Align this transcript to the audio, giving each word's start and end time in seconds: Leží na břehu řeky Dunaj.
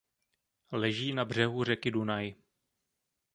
Leží 0.71 1.13
na 1.13 1.25
břehu 1.25 1.63
řeky 1.63 1.91
Dunaj. 1.91 2.35